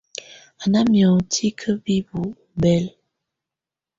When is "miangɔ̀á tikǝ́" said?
0.91-1.75